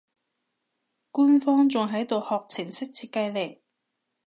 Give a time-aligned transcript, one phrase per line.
[1.11, 3.61] 官方仲喺度學程式設計呢